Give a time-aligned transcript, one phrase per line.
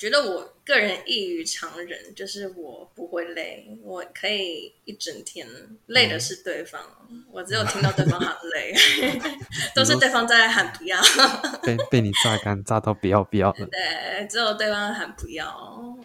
[0.00, 5.46] 觉得我个人异于常人，就是我不会累，我可以一整天
[5.88, 6.80] 累的是对方，
[7.10, 8.74] 嗯、我只有听到对方喊累，
[9.76, 10.98] 都是对方在喊不要，
[11.62, 15.98] 被被你榨干榨到不要不要了，对，只有对方喊不要。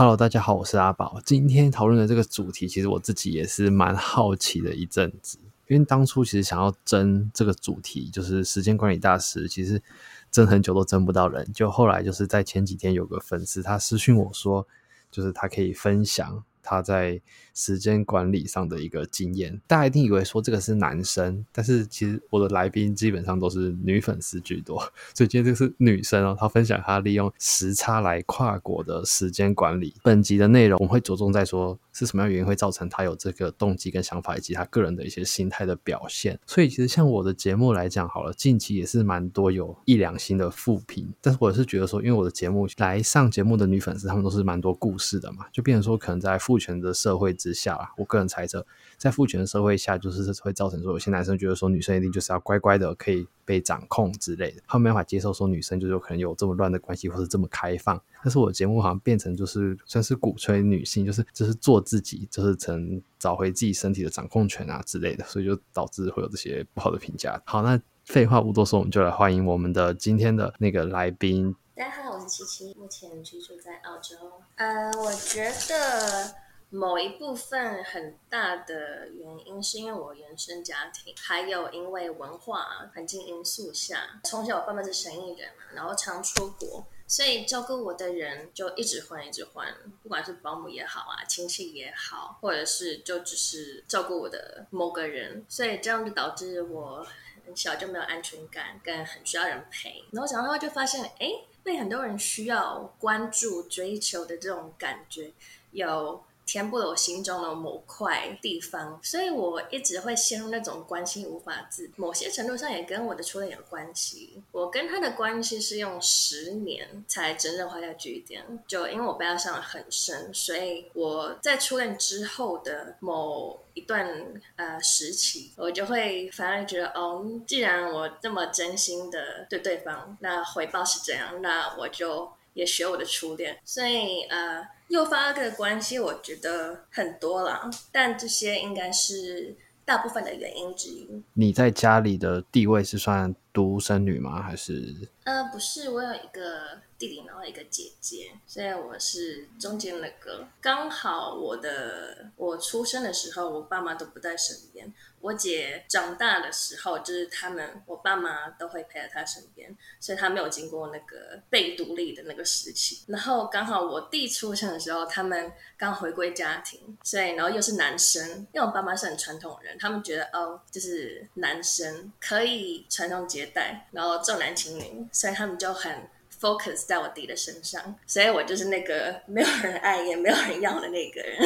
[0.00, 1.20] Hello，大家好，我是阿宝。
[1.26, 5.38] 今天讨论的这个主题，其实我自己也是蛮好奇的一阵子。
[5.68, 9.82] 因为当初其实想要争这个主题，就是时间管理大师，其实
[10.30, 11.46] 争很久都争不到人。
[11.52, 14.66] 就后来就是在前几天，有个粉丝他私讯我说，
[15.10, 16.42] 就是他可以分享。
[16.62, 17.20] 他在
[17.54, 24.78] 时间管理上的一个经验，大家一定以为说这个是男生，但是其实我的来宾基本上都是女粉丝居多，
[25.14, 29.94] 所以今天这个是女生哦，她分享她利用时差来跨国的时间管理。
[30.02, 36.38] 本集的内容我们会着重在说是什么样原因会造成他有这个动机跟想法，以及他个人的一些心态的表现。
[36.46, 58.00] 所以其实像我的节目来讲好了，近期也是蛮多有一两星的负评，但是我是觉得说，因为我的节目来上节目的女粉丝她们都是蛮多故事的嘛，就变成说可能在父权的社会之下，我个人猜测，在父权的社会下，就是会造成说有些男生觉得说女生一定就是要乖乖的，可以被掌控之类的，他没办法接受说女生就有可能有这么乱的关系，或是这么开放。
[58.22, 67.42] 但是我节目好像变成就是算是鼓吹女性，就是就是做自己，就是成找回自己身体的掌控权啊之类的，所以就导致会有这些不好的评价。
[67.44, 71.52] 好，那废话不多说，我们就来欢迎我们的今天的那个来宾。
[71.74, 74.14] 大家好，我是七七，目前居住在澳洲。
[74.54, 76.49] 呃，我觉得。
[76.72, 97.04] 某一部分很大的原因是因为我原生家庭，还有因为文化环境因素下，从小我爸妈是生意人嘛，然后常出国，所以照顾我的人就一直换，一直换，不管是保姆也好啊，亲戚也好，或者是就只是照顾我的某个人，所以这样就导致我
[97.44, 100.04] 很小就没有安全感，跟很需要人陪。
[100.12, 101.32] 然后长大后就发现，哎，
[101.64, 105.32] 被很多人需要关注、追求的这种感觉
[105.72, 106.22] 有。
[106.50, 111.88] 填补了我心中的某块地方，所以我一直会陷入那种关心无法自。
[111.94, 114.42] 某些程度上也跟我的初恋有关系。
[114.50, 118.44] 我跟他的关系是用十年才真正画下句点。
[118.66, 124.12] 就因为我被他伤得很深，所以我在初恋之后的某一段
[124.56, 133.58] 呃时期，我就会反而觉得，哦，既然我这么真心的对对方，那回报是这样，那我就也学我的初恋。
[133.64, 134.66] 所以呃。
[134.90, 141.08] 诱发的关系，我觉得很多啦，但这些应该是大部分的原因之一。
[141.34, 144.42] 你在家里的地位是算独生女吗？
[144.42, 144.94] 还是？
[145.24, 150.46] 呃，不是，我有一个弟弟，然后一个姐姐，所以我是中间那个。
[150.60, 154.92] 刚好我的我出生的时候，我爸妈都不在身边。
[155.20, 163.04] 我姐长大的时候，就是他们，我爸妈都会陪在她身边，所以她没有经过那个被独立的那个时期。
[163.06, 176.08] 然后刚好我弟出生的时候，他们刚回归家庭，所以然后又是男生，因为我爸妈是很传统的人，他们觉得哦，就是男生可以传宗接待，然后重男轻女，所以他们就很
[176.40, 181.38] focus 在我弟的身上，所以我就是那个没有人爱也没有人要的那个人，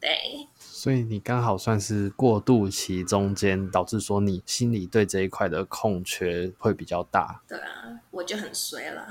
[0.00, 0.48] 对。
[0.58, 7.40] 所以你刚好算是过渡期中间，导致说你心里对这一块的空缺会比较大。
[7.46, 9.06] 对啊，我就很衰了，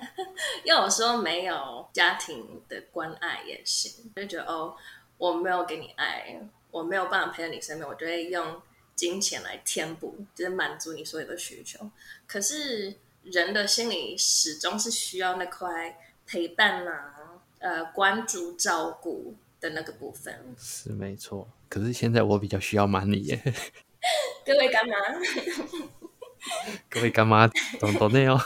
[0.64, 4.74] 因为有时候没有家庭的关爱也行，就觉得哦，
[5.18, 6.40] 我没有给你爱，
[6.70, 8.42] 我没有办法陪在你身边，我就会用
[9.00, 11.90] 金钱来填补，就是满足你所有的需求。
[12.26, 15.96] 可是人的心里始终是需要那块
[16.26, 19.34] 陪伴啊，呃，关注、照顾。
[19.60, 23.38] 的那个部分是没错，可是现在我比较需要 money 耶。
[24.42, 24.94] 各位干妈，
[26.88, 27.46] 各位干妈，
[27.78, 28.40] 懂懂内哦。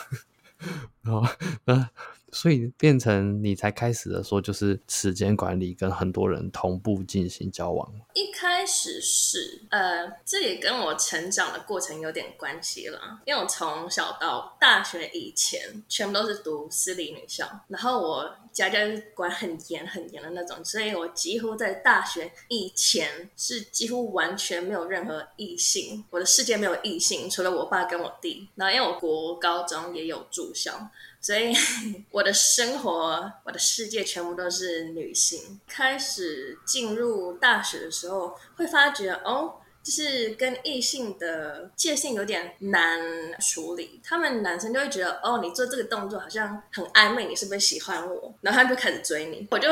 [1.06, 1.22] 好，
[1.66, 1.88] 那。
[2.34, 7.88] 所以变成你才开始的说，就是时间管理跟很多人同步进行交往。
[8.12, 13.00] 一开始是，呃，这也跟我成长的过程有点关系了。
[13.24, 18.80] 因为我从小到大学以前，全部都是读私立女校，然后我家家
[19.14, 28.48] 管很严很严的那种，所以我几乎在大学以前是几乎完全没有任何异性，我的世界没有异性，除了我爸跟我弟。
[28.56, 30.90] 然后因为我国高中也有住校。
[31.24, 31.54] 所以
[32.12, 35.58] 我的生活，我的世界全部都是女性。
[35.66, 43.00] 开始进入大学的时候，会发觉哦，就是跟异性的界限有点难
[43.40, 44.02] 处理。
[44.04, 48.34] 他们男生就会觉得哦，你做这个动作好像很暧昧，你是不是喜欢我？
[48.42, 49.70] 然后他们就开始追你，我就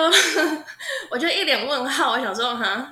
[1.13, 2.91] 我就一脸问号，我想说哈，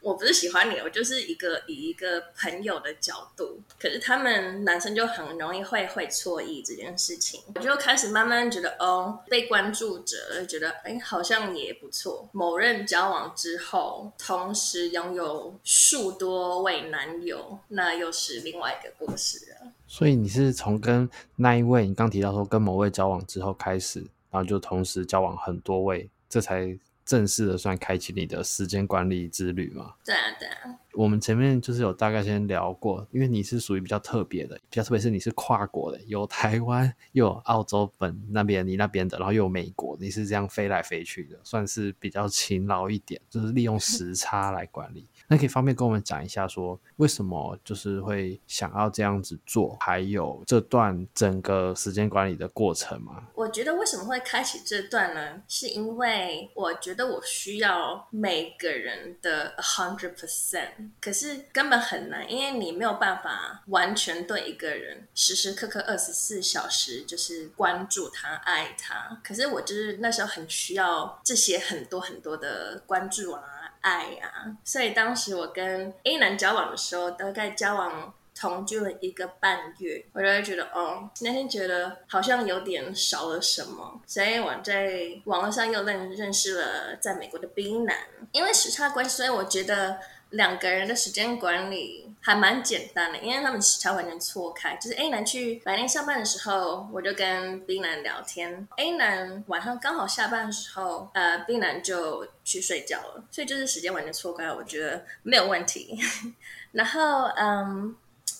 [0.00, 3.60] 我不是喜欢你，我就是一个以一个朋友的角度。
[3.78, 12.28] 可是他们男生就很容易会会错意这件事情，我就开始慢慢觉得，哦，被关注者觉得，哎，好像也不错。
[12.32, 19.72] 某任交往之后，同时拥有数多位男友，那又是另外一个故事了。
[19.86, 24.00] 所以你是从跟那一位，你刚提到说跟某位交往之后开始，
[24.30, 26.78] 然后就同时交往很多位，这才。
[27.04, 29.94] 正式的算开启你的时间管理之旅吗？
[30.04, 30.78] 对啊，对啊。
[30.94, 45.08] 我们前面就是有大概先聊过，因为你是属于比较特别的，比较特别是你是跨国的，有台湾又有澳洲本那边，你那边的，然后又有美国，你是这样飞来飞去的，算是比较勤劳一点，就是利用时差来管理。
[45.28, 53.22] 那可以方便跟我们讲一下，说为什么就是会想要这样子做，还有这段整个时间管理的过程吗？
[53.34, 55.42] 我觉得为什么会开启这段呢？
[55.48, 69.20] 是因为我觉得我需要每个人的 a hundred percent，可是根本很难，因为你没有办法完全对一个人时时刻刻二十四小时就是关注他、爱他。
[69.24, 73.42] 可是我就是那时候很需要这些很多很多的关注啊。
[73.84, 87.94] 爱呀、所以当时我跟 A 男交往的时候，大概交往同居了一个半月，我就会觉得，哦，那天觉得好像有点少了什么，所以我在网络上又认认识了在美国的 B 男，
[88.32, 89.98] 因为时差关系，所以我觉得。
[90.34, 94.76] 两个人的时间管理还蛮简单的，因为他们时差完全错开。
[94.76, 103.24] 就是 A 男去白天上班的时候，我就跟 B 男聊天；A 男晚上刚好下班的时候，呃，B 男就去睡觉了。
[103.30, 105.98] 所以就是时间完全错开，我觉得没有问题。
[106.72, 107.96] 然后，嗯。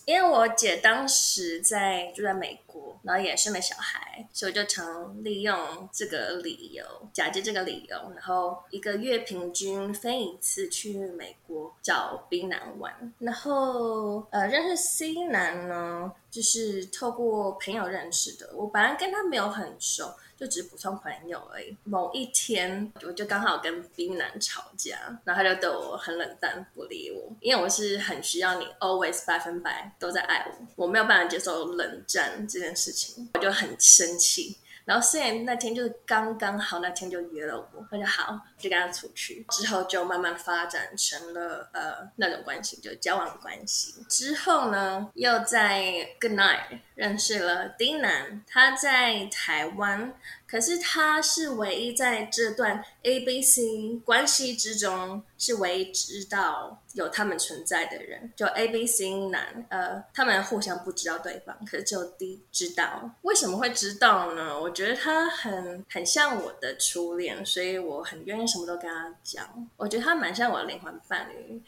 [0.06, 2.60] 因为我姐当时在住在美
[3.02, 5.56] 然后也生了小孩，所以我就常利用
[5.92, 13.12] 这个理由，假借这个理由，然后一个月平均飞一次去美国找冰男玩。
[13.18, 18.50] 然后呃，认识 C 男呢，就是透过朋友认识的。
[18.54, 20.14] 我本来跟他没有很熟。
[20.36, 21.76] 就只是普通朋友而已。
[21.84, 27.32] 某一天，我就刚好跟冰男吵架，然后他就对我很冷淡，不理我。
[27.40, 34.58] 因为我是很需要你 always 百分百都在爱我，我没有办法接受冷战这件事情，我就很生气。
[34.84, 39.42] 然后虽然那天就是刚刚好，那天就约了我，那就好，就跟他出去。
[39.48, 43.94] 之后就慢慢发展成了呃那种关系，就交往关系。
[44.10, 50.14] 之后呢，又在 Good Night 认识了丁男，他在台湾。
[50.46, 63.10] 可是他是唯一在这段 A B C 关系之中是唯一知道有他们存在的人，就 A B C 男，呃，他们互相不知道对方，可是只有 D 知道。
[63.22, 64.60] 为什么会知道呢？
[64.60, 69.68] 我觉得他很很像我的初恋，所以我很愿意什么都跟他讲。
[69.76, 71.60] 我觉得他蛮像我的灵魂伴侣。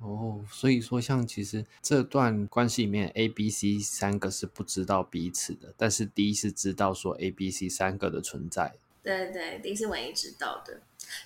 [0.00, 8.74] 哦，所以说，像其实这段关系里面，A、B、C 三个是不知道彼此的，但是 D 是知道说 A、B、C 三个的存在。
[9.02, 10.80] 对对，D 是唯一知道的。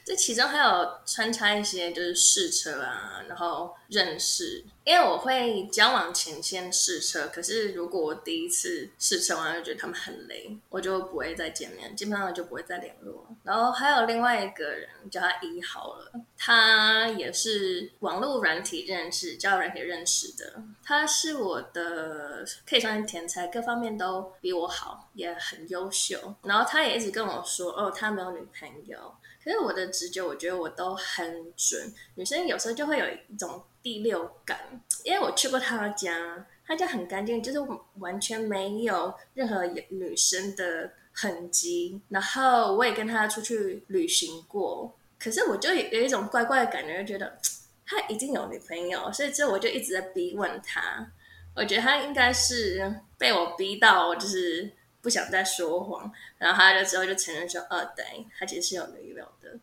[0.04, 4.64] 这其中还有穿插一些，就是试车啊，然后认识。
[4.84, 13.26] 因为我会交往前先试车，可是如果我第一次试车完就觉得他们很雷，我就不会再见面，基本上就不会再联络。
[13.42, 20.62] 然后还有另外一个人叫他一好了，他也是网络软体认识，交友软体认识的。
[20.84, 26.34] 他是我的可以算是天才，各方面都比我好，也很优秀。
[26.42, 29.14] 然后他也一直跟我说，哦，他没有女朋友。
[29.42, 31.92] 可是我的直觉，我觉得我都很准。
[32.14, 34.58] 女生有时候就会有一种第六感，
[35.04, 37.58] 因为我去过他家，他家很干净，就是
[37.98, 42.00] 完全没有任何女生的痕迹。
[42.08, 47.38] 然后我也跟他出去旅行过，可是我就有一种怪怪的感觉，就觉得
[47.86, 51.12] 他已经有女朋友，所以之后我就一直在逼问他。
[51.54, 54.72] 我觉得他应该是被我逼到，就是。
[55.04, 59.58] 不想再说谎，然后他就之后就承认说：“哦，对，他其实是有女友的。”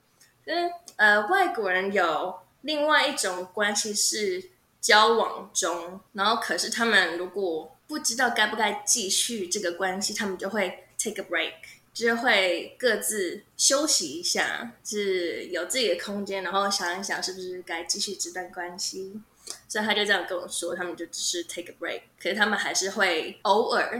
[0.45, 4.49] 跟呃外国人有另外一种关系是
[4.79, 11.53] 交往中，然后可是他们如果不知道该不该继续这个关系，他们就会 take a break，
[11.93, 19.21] 就会各自休息一下，是有自己的空间，然后想一想是不是该继续这段关系。
[19.67, 23.99] 所以他就这样跟我说，他们就只是 take a break，可是他们还是会偶尔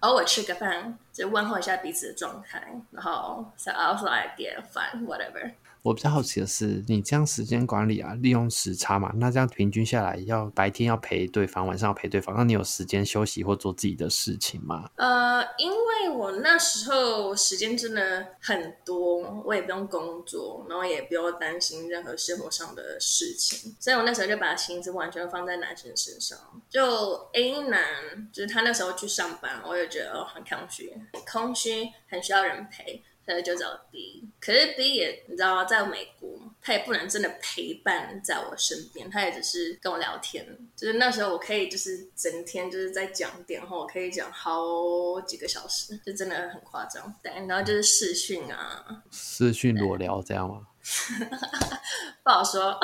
[0.00, 5.50] 偶尔吃个饭，就问候一下彼此的状态，然后 so I was like yeah fine whatever。
[5.82, 14.88] 我比较好奇的是，你这样时间管理啊，利用时差嘛，那这样平均下来，要白天要陪对方，晚上要陪对方，那你有时间休息或做自己的事情吗？
[14.94, 26.38] 呃，因为我那时候时间真的很多，我也不用工作，然后也不用担心任何生活上的事情，所以我那时候就把心思完全放在男生身上。
[26.70, 30.92] 就 A 男，就是他那时候去上班，我也觉得很空虚，
[31.28, 33.02] 空虚，很需要人陪。
[33.24, 36.28] 所以就找 B，可是 B 也你知道，在美国，
[36.60, 40.44] 他也不能真的陪伴在我身边，他也只是跟我聊天。
[40.76, 47.14] 就是那时候我可以就是整天就是在讲电话，我可以讲好几个小时，就真的很夸张。
[47.22, 50.66] 对，然后就是视讯啊，视讯裸聊这样吗？
[52.24, 52.76] 不好说，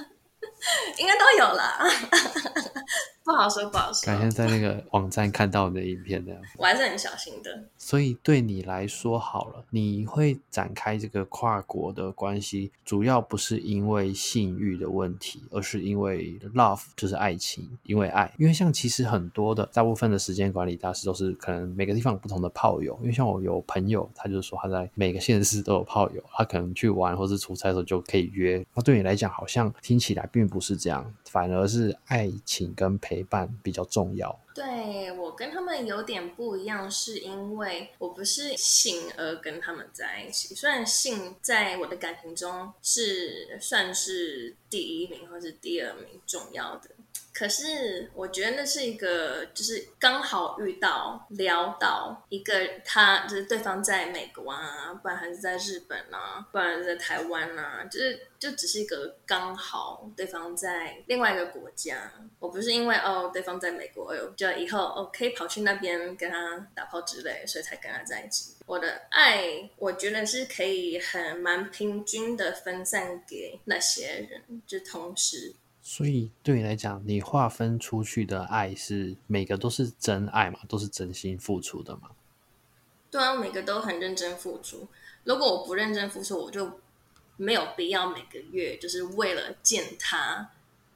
[0.96, 1.86] 应该都有啦。
[3.22, 4.06] 不好说，不好说。
[4.06, 7.64] 改天在那个网站看到你的影片，这样我还是很小心的。
[7.76, 18.32] 所以对你来说，好了，你会展开这个跨国的关系，主要不是因为性欲的问题，而是因为 love，就是爱情，因为爱。
[18.38, 22.98] 因为像其实很多的大部分的时间管理大师都是可能每个地方有不同的炮友。
[23.02, 28.64] 因为像我有朋友，他就说他在每个县市都有炮友，他可能去玩或是出差的时候就可以约。
[28.74, 33.09] 那对你来讲，好像听起来并不是这样，反而是爱情跟陪。
[33.10, 34.38] 陪伴比较重要。
[34.54, 40.54] 对，我跟他们有点不一样，是因为我不是性而跟他们在一起。
[40.54, 46.90] 虽然性在我的感情中是算是第一名或是第二名重要的。
[47.32, 52.52] 可是我觉得那是一个，就是刚好遇到聊到一个
[52.84, 62.12] 他，就是对方在美国啊，不然还是在日本啊，不然在台湾啊，就是就只是一个刚好对方在另外一个国家。
[62.38, 68.56] 我不是因为哦对方在美国，我就以后哦可以跑去那边跟他打炮之类，所以才跟他在一起。
[68.66, 75.54] 我的爱，我觉得是可以很蛮平均的分散给那些人，就同时。
[75.82, 80.60] 所以对你来讲，你划分出去的爱是每个都是真爱嘛？
[80.68, 82.10] 都是真心付出的嘛？
[83.10, 84.86] 对啊，每个都很认真付出。
[85.24, 86.80] 如果我不认真付出，我就
[87.36, 90.50] 没有必要每个月就是为了见他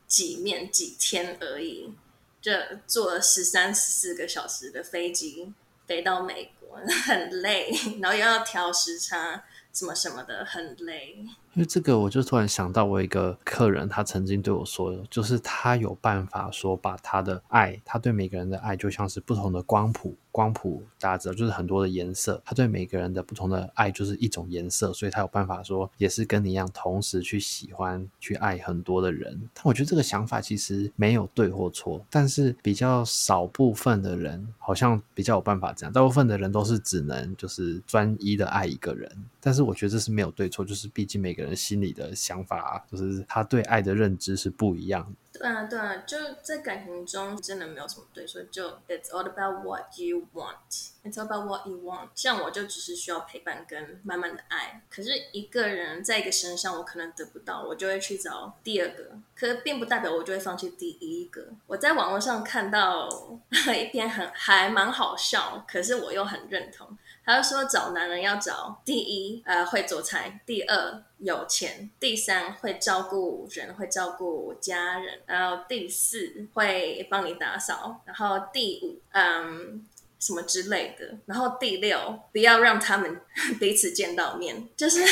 [0.07, 1.93] 几面几天而已，
[2.41, 2.53] 就
[2.87, 5.53] 坐了十三十四个小时的飞机
[5.87, 11.25] 飞到美国， 很累，然后又要调时差，什么什么的，很累。
[11.55, 29.41] 因为这个，我就突然想到，我一个客人，他曾经对我说，就是他有办法说，把他的爱，他对每个人的爱，就像是不同的光谱，光谱大家知道，就是很多的颜色，他对每个人的不同的爱，就是一种颜色，所以他有办法说，也是跟你一样，同时去喜欢、去爱很多的人。
[29.55, 39.09] 但我觉得这个想法其实没有对或错，但是比较少部分的人，好像比较有办法这样，大部分的人都是只能就是专一的爱一个人。
[39.41, 45.17] 但是我觉得这是没有对错，就是毕竟每个人心里的想法，就是他对爱的认知是不一样的。
[45.37, 50.93] 对啊，对啊，就在感情中真的没有什么对错，就 It's all about what you want.
[51.03, 52.11] It's all about what you want.
[52.15, 54.83] 像我就只是需要陪伴跟慢慢的爱。
[54.89, 59.11] 可是一个人在一个身上，我可能得不到，我就会去找第二个。
[59.35, 61.45] 可是并不代表我就会放弃第一个。
[61.67, 63.09] 我在网络上看到
[63.77, 66.97] 一篇很还蛮好笑，可是我又很认同。
[67.25, 79.87] 他就说找男人要找第一，呃，会做菜；第二，有钱；第三，会照顾人，会照顾家人；然后第四，会帮你打扫；然后第五，嗯，
[80.19, 83.21] 什么之类的；然后第六，不要让他们
[83.59, 84.69] 彼此见到面。
[84.77, 85.03] 就是，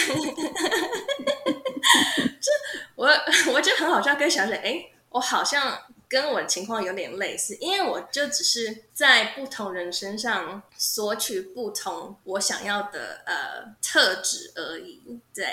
[2.41, 2.53] 就
[2.95, 3.09] 我
[3.55, 5.79] 我就很好笑，跟小姐，哎，我好像
[6.13, 8.85] 跟我的情况有点类似，因为我就只是。
[8.93, 15.45] 在不同人身上索取不同我想要的呃特质而已，对。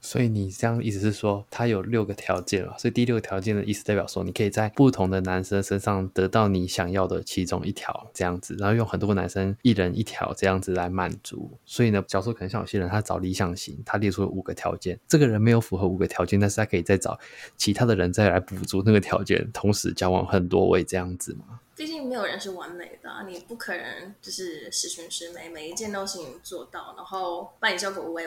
[0.00, 11.50] 所以你这样意思是说，他有六个条件了，所以第六个条件的意思代表说，你可以在不同的男生身上得到你想要的其中一条，这样子，然后用很多个男生一人一条这样子来满足。
[11.64, 17.18] 所以呢，假如说可能像有些人他找理想型，他列出了五个条件，这个人没有符合五个条件，但是他可以再找
[17.56, 21.60] 其他的人再来补足那个条件，同时交往很多位这样子吗。
[21.76, 28.26] 毕竟没有人是完美的，你不可能就是十全十美，每一件都是你做到，然后把你照顾无微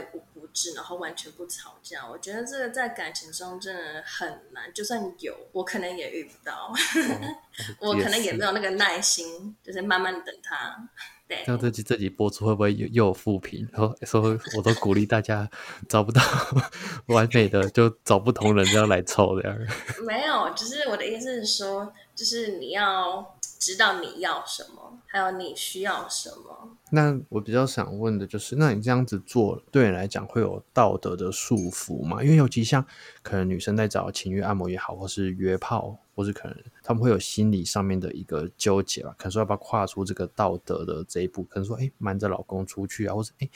[0.75, 2.07] 然后完全不吵架。
[2.07, 7.35] 我觉得这个在感情中真的很难，就算有，我可能也遇不到，嗯、
[7.79, 10.89] 我可能也没有那个耐心，就是慢慢等他。
[11.27, 13.67] 对，像这集这集播出会不会又又有负评？
[13.71, 15.49] 然后说我都鼓励大家
[15.87, 16.21] 找不到
[17.07, 19.57] 完美的，就找不同人这样来凑这样。
[20.05, 23.37] 没有，就是我的意思是说，就是你要。
[23.61, 26.75] 知道你要什么，还有你需要什么。
[26.89, 32.23] 那我比较想问的就是，那你这样子做对你来讲会有道德的束缚吗？
[32.23, 32.83] 因为尤其像
[33.21, 41.43] 可能女生在找情欲按摩也好，或是约炮，或是可能他们会有心理上面的一个纠结吧，可能说要不要跨出这个道德的这一步？
[41.43, 43.47] 可能说，哎，瞒着老公出去啊，或是哎。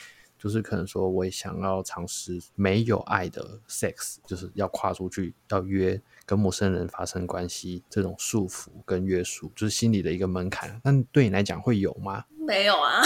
[0.45, 10.79] 就是可能说，我也想要尝试没有爱的 sex，就是要跨出去，要约跟陌生人发生关系，这种束缚跟约束，就是心里的一个门槛。
[10.83, 12.25] 但对你来讲会有吗？
[12.37, 13.01] 没有啊，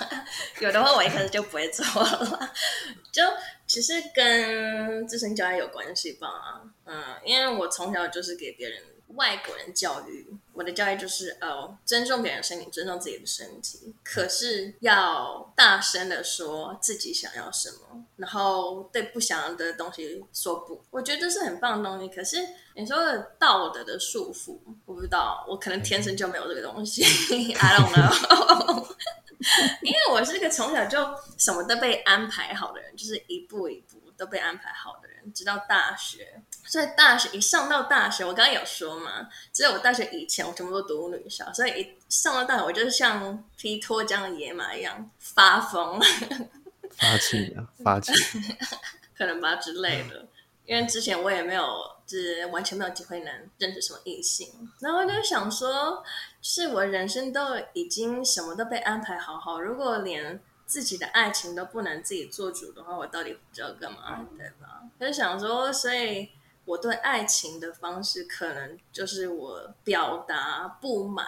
[0.62, 2.40] 有的话我一开始就不会做了。
[3.12, 3.22] 就
[3.66, 6.62] 其实跟自身教育有关系吧。
[6.84, 8.80] 嗯，因为我从小就是给别人。
[9.14, 20.84] 外国人教育，我的教育就是哦，尊重别人的身体，尊重自己的身体，可是要大声的说自己想要什么，然后对不想要的东西说不。
[20.90, 22.08] 我觉得这是很棒的东西。
[22.14, 22.36] 可是
[22.74, 27.02] 你说的道德的束缚，我不知道，我可能天生就没有这个东西。
[27.58, 28.94] I don't know，
[29.82, 30.98] 因为我是一个从小就
[31.36, 36.42] 什么都被安排好的人，就是一步一步都被安排好的人，直到大学。
[36.68, 45.98] 所以大学一上到大学，我刚刚有说嘛，只有我大学以前我全部都读女校，所以一上到大学，我就是像匹脱缰的野马一样发疯，
[46.98, 48.12] 发气啊，发气，
[49.16, 50.26] 可能吧之类的。
[50.66, 51.64] 因为之前我也没有，
[52.06, 56.04] 就是完全没有机会能认识什么异性，然后我就想说，
[56.42, 64.82] 就是我人生都已经什么都被安排好好，如果连自己的爱情都不能自己做主的话，我到底不知道干嘛，对吧？
[64.98, 66.28] 我就想说，所以。
[66.68, 71.26] 我对爱情的方式，可能就是我表达不满，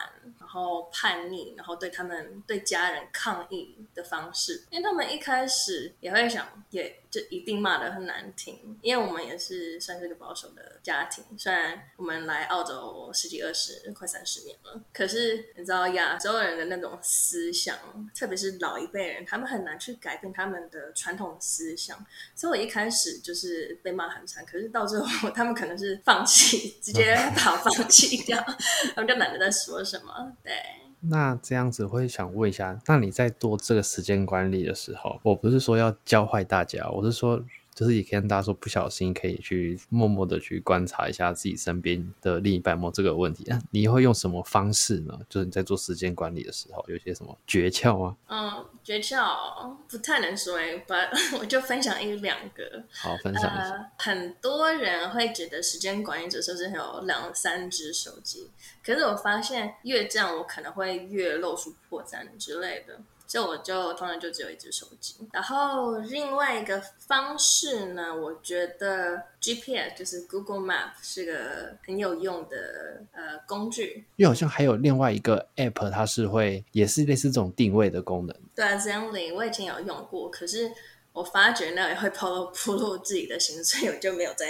[0.50, 4.64] 然后叛逆，然后对他们、对家人抗议的方式。
[4.68, 8.76] 因为他们一开始也会想，也就一定骂的很难听。
[8.82, 17.78] 因为我们也是算是个保守的家庭，虽然我们来澳洲十几、二十、快三十年了，可是你知道亚洲人的那种思想，
[18.12, 22.04] 特别是老一辈人，他们很难去改变他们的传统思想。
[22.34, 25.06] 所以我一开始就是被骂很惨，可是到最后。
[25.32, 28.42] 他们可能是放弃，直接把我放弃掉，
[28.96, 30.32] 他们就懒得再说什么。
[30.42, 30.52] 对，
[31.00, 37.42] 那这样子会想问一下，那你在做这个时间管理的时候，我不是说要教坏大家，我是说。
[37.80, 43.42] 就是也可以跟大家说，不小心可以去默默的去观察一下自己身边的另一半有没有这个问题。
[43.46, 45.18] 那你会用什么方式呢？
[45.30, 48.14] 就是你在做时间管理的时候，有些什么诀窍吗？
[48.28, 51.08] 嗯，诀窍不太能说诶，but
[51.40, 52.84] 我就分享一两个。
[52.90, 53.70] 好，分享一下。
[53.70, 58.50] 呃，很多人会觉得时间管理者是不是有两三只手机？
[58.84, 63.00] 可是我发现越这样，我可能会越露出破绽之类的。
[63.30, 74.04] 所以我就通常就只有一只手机，然后另外一个方式呢，我觉得 GPS 就是 Google Map 是个很有用的呃工具。
[74.16, 78.36] 因为好像还有另外一个 App，它是会也是类似这种定位的功能。
[78.52, 80.68] 对啊，Zenly 我以前有用过，可是
[81.12, 84.46] 我发觉那也会暴露暴露自己的行程，所以我就没有再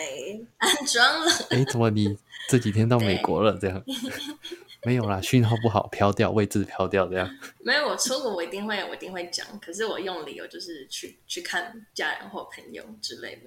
[0.56, 1.30] 安装了。
[1.50, 2.16] 哎，怎么你
[2.48, 3.58] 这几天到美国了？
[3.60, 3.84] 这样。
[4.82, 7.28] 没有啦，讯号不好，飘掉，位置飘掉这样。
[7.60, 9.46] 没有，我出国我一定会，我一定会讲。
[9.60, 13.42] 可是我用理由就是去去看家人或朋友之类的。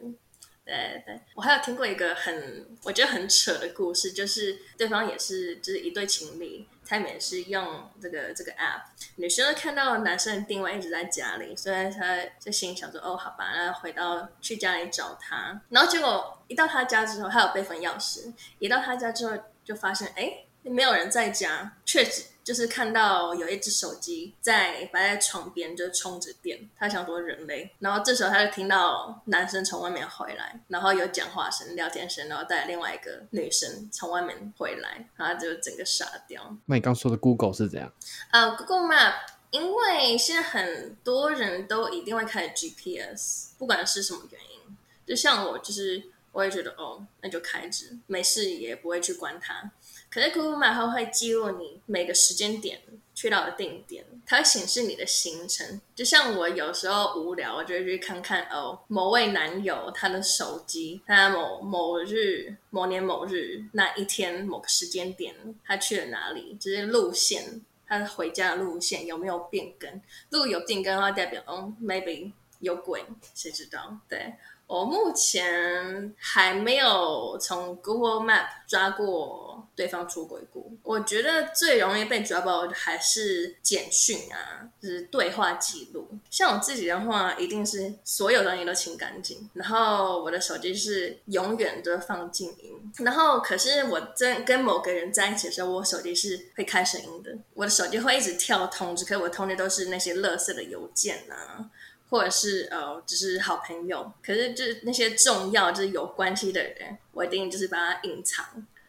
[0.65, 8.83] 对对，我还有听过一个很我觉得很扯的故事，就是对方也是就是一对情侣，他们也是用这个这个 app，
[9.15, 15.59] 女生看到男生的定位一直在家里，所以他就心想说哦，好吧，那回到去家里找他。
[15.69, 20.45] 然后结果一到他家之后，他有备份钥匙，一到他家之后就发现哎。
[20.63, 26.69] 没有人在家，确实就是看到有一只手机在摆在床边，就充着电。
[26.77, 36.55] 他想说人类，然后这时候他就听到男生从外面回来，然后有讲话声、聊天声，然后带另外一个女生从外面回来，然后他就整个傻掉。
[36.65, 37.91] 那你刚说的 Google 是怎样？
[38.31, 39.13] 呃，uh，Google Map，
[39.51, 49.71] 因为现在很多人都一定会开 GPS，不管是什么原因，就像我，就是我也觉得哦，那就开着，没事也不会去关它。
[50.09, 52.81] 可是 Google Map 它会记录你每个时间点
[53.15, 55.79] 去到的定点，它会显示你的行程。
[55.95, 70.01] 就像我有时候无聊，我就会去看看哦，某位男友他的手机，他某某日某年某日那一天某个时间点他去了哪里，就是路线，他回家的路线有没有变更？
[70.29, 73.03] 如果有变更的话，代表哦，maybe 有鬼，
[73.35, 73.99] 谁知道？
[74.09, 74.33] 对。
[74.67, 80.63] 我目前还没有从 Google Map 抓过对方出轨过。
[80.81, 86.07] 我觉得最容易被抓包的还是简讯啊，就是对话记录。
[86.31, 92.93] 像我自己的话，一定是所有东西都清干净，然后我的手机是永远都放静音。
[92.97, 101.69] 然后，可是我真跟某个人在一起的时候，我手机是会开声音的，我的手机会一直跳通知，可是我通知都是那些垃圾的邮件啊。
[102.13, 108.45] 或者是呃，只、是好朋友，可是就是那些重要就是有关系的人，我一定就是把它隐藏，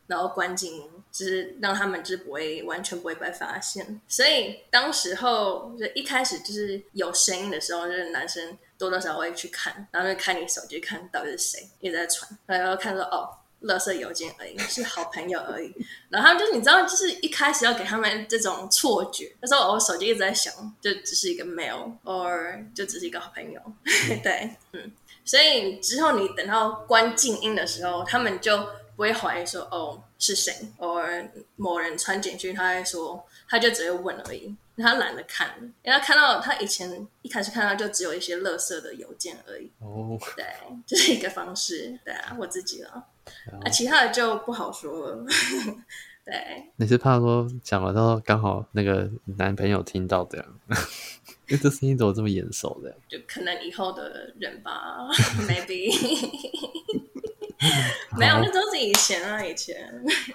[0.08, 3.98] 然后关紧，就是让他们就是不会完全不会被发现。
[4.06, 13.30] 所以当时候就一开始就是有声音的时候，就是男生多多少少会去看，然后就看你手机看到底是谁一直在传，然后看说哦。
[13.64, 15.74] 垃圾邮件而已，是好朋友而已。
[16.09, 19.35] 然后就是你知道，就是一开始要给他们这种错觉。
[19.40, 23.61] 那时候我手机一直在响，就只是一个 mail，or 就只是一个好朋友。
[24.22, 24.92] 对，嗯。
[25.24, 28.59] 所以之后你等到关静音的时候，他们就
[28.94, 34.55] 不会怀疑说哦是谁，or 某人传简讯，他会说他就只会问而已。
[34.77, 39.70] 他懒得看，因为他看到他以前一开始看到就只有一些垃圾的邮件而已。
[39.79, 40.44] 哦，对，
[40.85, 41.96] 这、就是一个方式。
[42.05, 43.05] 对啊，我自己了。
[43.62, 45.24] 啊，其他的就不好说了。
[46.24, 46.34] 对，
[46.76, 50.46] 你是怕说讲了之后刚好那个男朋友听到这样？
[51.48, 52.96] 因为这声音怎么这么眼熟的？
[53.06, 55.06] 就可能以后的人吧，
[55.46, 55.92] maybe。
[58.16, 59.76] 没有，那都是以前啊，以前。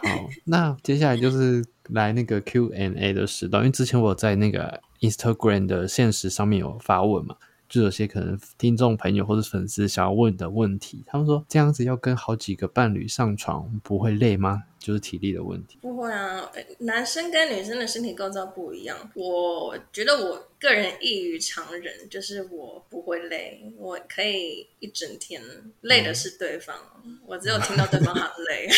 [0.03, 7.35] 好，那接下来就是来那个 Q&A 的时段，因为之前我在那个 Instagram 的现实上面有发问嘛。
[7.69, 14.63] 就有些可能听众朋友或者粉丝想要问的问题，他们说这样子要跟好几个伴侣上床不会累吗？
[14.79, 15.77] 就是体力的问题。
[15.81, 18.97] 不会啊，男生跟女生的身体构造不一样。
[19.13, 25.41] 我觉得我个人异于常人，就是我不会累，我可以一整天。
[25.81, 28.69] 累的是对方，嗯、我只有听到对方喊累，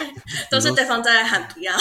[0.50, 1.76] 都是对方在喊不要，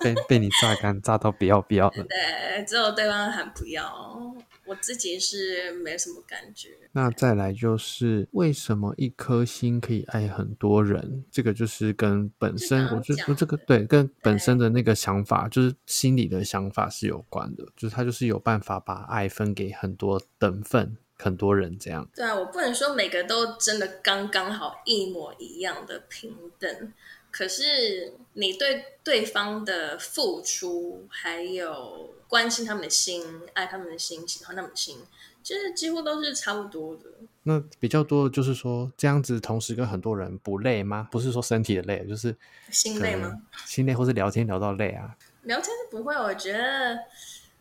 [0.00, 2.02] 被被你榨干榨到不要不要的。
[2.10, 4.34] 对，只有对方喊不要。
[4.72, 6.70] 我自己是没什么感觉。
[6.92, 11.22] 那再来就是为什么一颗心可以爱很多人？
[11.30, 17.64] 这个就是跟本身，我就说这个对，跟本身的那个想法，就是心里的想法是有关的。
[17.76, 22.08] 就是他就是有办法把爱分给很多等份，很多人这样。
[22.14, 26.92] 对啊，我不能说每个都真的刚刚好一模一样的平等。
[27.30, 34.96] 可是你对对方的付出，还有关心他们的心、爱他们的心、喜欢他们的心，
[35.42, 37.02] 其实几乎都是差不多的。
[37.42, 41.06] 那比较多的就是说，这样子同时跟很多人不累吗？
[41.12, 42.34] 不是说身体的累，就是
[42.70, 43.42] 心累吗？
[43.66, 45.14] 心累，或是聊天聊到累啊？
[45.42, 46.98] 聊天是不会，我觉得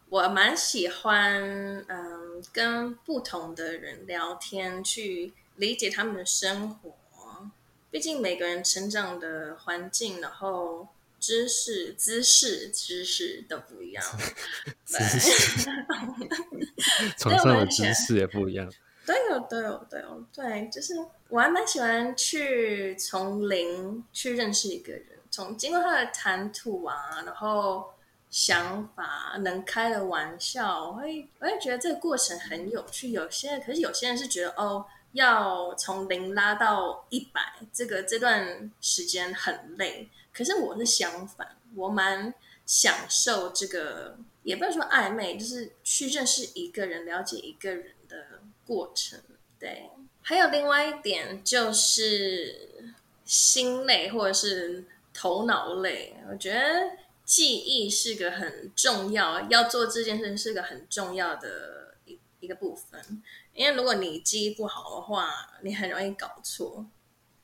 [0.08, 1.34] 我蛮喜欢，
[1.90, 6.94] 嗯，跟不同的人聊天，去理解他们的生活。
[7.90, 10.88] 毕竟每个人成长的环境，然后
[11.22, 14.04] 知识、姿势、知识都不一样。
[14.84, 15.70] 姿势，
[17.18, 18.70] 床上的姿势也不一样。
[19.06, 20.96] 对哦，对哦，对哦，对，就是
[21.30, 27.94] 我还蛮喜欢去从零去认识一个人，从经过他的谈吐啊，然后
[28.30, 33.12] 想法，能开的玩笑，我会我会觉得这个过程很有趣。
[33.12, 34.86] 有些人，可是有些人是觉得哦。
[35.14, 40.10] 要从零拉到一百，这个这段时间很累。
[40.34, 42.34] 可是我是相反，我蛮
[42.66, 49.20] 享受这个，也不能说暧昧，就是去认识一个人、了解一个人的过程。
[49.60, 49.90] 对，
[50.22, 52.96] 还有另外一点就是
[53.26, 56.16] 心累或者是头脑累。
[56.30, 63.22] 我觉得记忆是个很重要，要做这件事是个很重要的一一个部分。
[63.54, 65.30] 因为如果你记忆不好的话，
[65.64, 66.86] 你很容易搞错。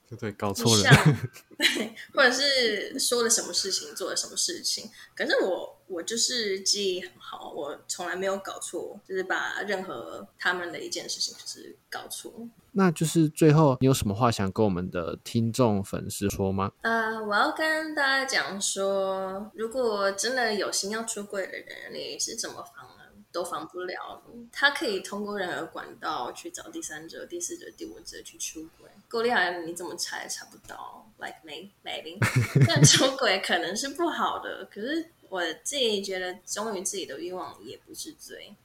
[0.10, 0.84] 对对，搞错了。
[1.60, 4.90] 对，或者是说了什么事情，做了什么事情。
[5.14, 12.32] 可是我我就是记忆很好，我从来没有搞错，就是把任何他们的一件事情就是搞错。
[12.72, 16.72] 那就是最后，你有什么话想跟我们的听众粉丝说吗？
[16.84, 22.97] 呃，我要跟大家讲说，如果真的有心要出柜的人，你是怎么防？
[23.38, 24.20] 都防不了，
[24.52, 28.90] 他可以通过任何管道去找第三者、第四者、第五者去出轨。
[29.08, 31.08] 够厉害，你怎么查也查不到。
[31.20, 32.18] Like me, maybe。
[32.68, 38.56] 但出轨可能是不好的，可是我自己觉得忠于自己的欲望也不是罪，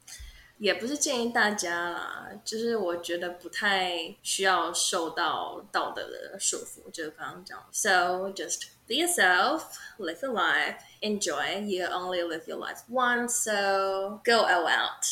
[0.56, 2.30] 也不是建议大家啦。
[2.42, 7.62] 就是我觉得不太需要受到道德的束缚，就刚刚讲。
[7.72, 10.76] So just be yourself, live your life.
[11.00, 15.02] Enjoy, you only live your life once, so go all out.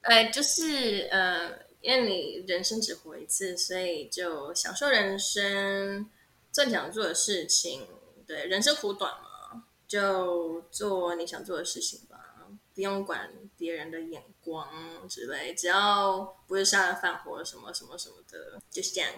[0.00, 1.50] 呃，就是呃，
[1.82, 6.08] 因为你人生只活一次，所以就享受人生，
[6.50, 7.86] 做你想做的事情。
[8.26, 14.66] 对，人生苦短嘛，就做你想做的事情吧，不用管别人的眼光
[15.06, 19.10] 之类，只要不是杀人放火什么什么什么的，就是这样。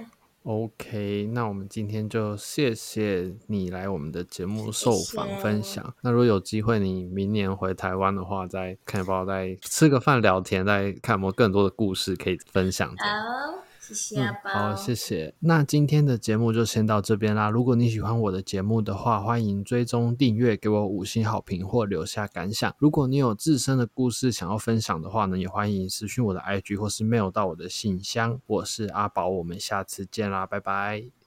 [0.44, 5.84] OK，那我们今天就谢谢你来我们的节目受访分享。
[5.84, 5.96] 谢谢。
[6.00, 12.88] 那如果有机会你明年回台湾的话，再看不要再吃个饭聊天，再看有没有更多的故事可以分享。
[12.88, 13.69] 好。
[13.94, 14.52] 谢谢阿宝、嗯。
[14.52, 15.34] 好，谢谢。
[15.40, 17.50] 那今天的节目就先到这边啦。
[17.50, 22.74] 如果你喜欢我的节目的话，欢迎追踪订阅，给我五星好评或留下感想。
[22.78, 28.40] 如果你有自身的故事想要分享的话呢，也欢迎私讯我的 IG 或是 mail 到我的信箱。
[28.46, 31.10] 我是阿宝，我们下次见啦，拜拜。